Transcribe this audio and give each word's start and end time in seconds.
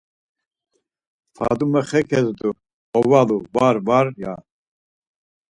Fadume 1.35 1.81
xe 1.89 1.99
kezdu, 2.09 2.49
ovalu: 2.97 3.37
“Var, 3.55 3.75
var…” 3.87 4.07
ya. 4.21 4.33